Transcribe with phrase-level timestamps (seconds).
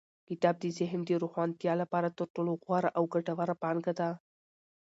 [0.29, 4.09] کتاب د ذهن د روښانتیا لپاره تر ټولو غوره او ګټوره پانګه ده.